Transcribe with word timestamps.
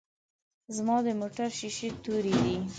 ځما 0.75 0.97
دموټر 1.05 1.49
شیشی 1.59 1.89
توری 2.03 2.35
دی. 2.43 2.57